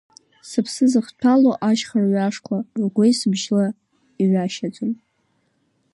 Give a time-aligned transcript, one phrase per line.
[0.49, 3.67] Сыԥсы зыхҭәалоу ашьха рҩашқәа, ргәеисбжьала
[4.21, 4.91] иҩашьаӡом.